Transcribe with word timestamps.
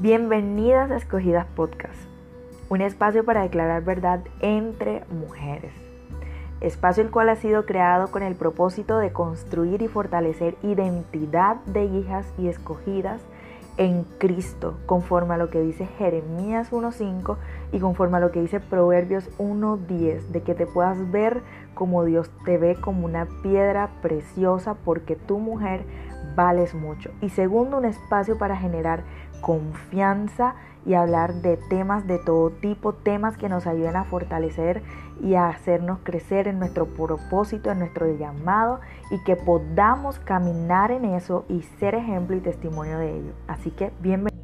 Bienvenidas 0.00 0.92
a 0.92 0.96
Escogidas 0.96 1.48
Podcast, 1.56 1.98
un 2.68 2.82
espacio 2.82 3.24
para 3.24 3.42
declarar 3.42 3.82
verdad 3.82 4.20
entre 4.38 5.02
mujeres. 5.10 5.72
Espacio 6.60 7.02
el 7.02 7.10
cual 7.10 7.28
ha 7.30 7.34
sido 7.34 7.66
creado 7.66 8.06
con 8.12 8.22
el 8.22 8.36
propósito 8.36 8.98
de 8.98 9.12
construir 9.12 9.82
y 9.82 9.88
fortalecer 9.88 10.54
identidad 10.62 11.56
de 11.64 11.86
hijas 11.86 12.32
y 12.38 12.46
escogidas 12.46 13.20
en 13.76 14.04
Cristo, 14.18 14.78
conforme 14.86 15.34
a 15.34 15.36
lo 15.36 15.50
que 15.50 15.60
dice 15.60 15.86
Jeremías 15.98 16.70
1.5 16.70 17.36
y 17.72 17.80
conforme 17.80 18.18
a 18.18 18.20
lo 18.20 18.30
que 18.30 18.40
dice 18.40 18.60
Proverbios 18.60 19.28
1.10, 19.38 20.28
de 20.28 20.42
que 20.42 20.54
te 20.54 20.66
puedas 20.66 21.10
ver 21.10 21.42
como 21.74 22.04
Dios 22.04 22.30
te 22.44 22.56
ve 22.56 22.76
como 22.76 23.04
una 23.04 23.26
piedra 23.42 23.90
preciosa 24.00 24.74
porque 24.74 25.16
tu 25.16 25.40
mujer 25.40 25.82
vales 26.34 26.74
mucho. 26.74 27.10
Y 27.20 27.30
segundo, 27.30 27.78
un 27.78 27.84
espacio 27.84 28.38
para 28.38 28.56
generar 28.56 29.02
confianza 29.40 30.54
y 30.86 30.94
hablar 30.94 31.34
de 31.34 31.58
temas 31.68 32.06
de 32.06 32.18
todo 32.18 32.50
tipo, 32.50 32.94
temas 32.94 33.36
que 33.36 33.48
nos 33.48 33.66
ayuden 33.66 33.96
a 33.96 34.04
fortalecer 34.04 34.82
y 35.20 35.34
a 35.34 35.48
hacernos 35.48 35.98
crecer 36.02 36.48
en 36.48 36.58
nuestro 36.58 36.86
propósito, 36.86 37.70
en 37.70 37.80
nuestro 37.80 38.10
llamado 38.16 38.80
y 39.10 39.22
que 39.24 39.36
podamos 39.36 40.18
caminar 40.18 40.90
en 40.90 41.04
eso 41.04 41.44
y 41.48 41.62
ser 41.78 41.94
ejemplo 41.94 42.36
y 42.36 42.40
testimonio 42.40 42.98
de 42.98 43.18
ello. 43.18 43.32
Así 43.46 43.70
que 43.70 43.92
bienvenidos. 44.00 44.37